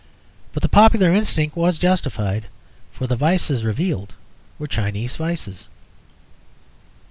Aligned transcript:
But 0.51 0.63
the 0.63 0.67
popular 0.67 1.13
instinct 1.13 1.55
was 1.55 1.77
justified, 1.77 2.45
for 2.91 3.05
the 3.05 3.15
vices 3.15 3.63
revealed 3.63 4.15
were 4.57 4.65
Chinese 4.67 5.15
vices. 5.15 5.67